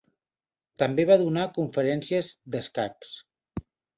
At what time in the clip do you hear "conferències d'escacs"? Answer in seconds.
1.59-3.13